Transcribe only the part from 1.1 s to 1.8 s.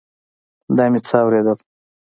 اورېدل.